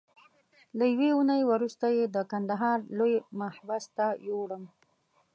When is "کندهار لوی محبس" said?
2.31-3.83